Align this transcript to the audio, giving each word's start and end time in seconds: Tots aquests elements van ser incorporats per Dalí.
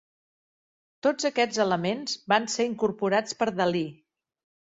Tots 1.07 1.27
aquests 1.29 1.59
elements 1.65 2.15
van 2.33 2.49
ser 2.53 2.67
incorporats 2.71 3.39
per 3.43 3.51
Dalí. 3.61 3.85